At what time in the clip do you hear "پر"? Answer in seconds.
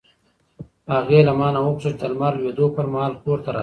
2.75-2.85